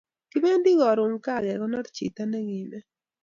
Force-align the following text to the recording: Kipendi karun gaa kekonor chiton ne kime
Kipendi 0.31 0.71
karun 0.81 1.13
gaa 1.25 1.39
kekonor 1.45 1.85
chiton 1.95 2.29
ne 2.31 2.39
kime 2.47 2.79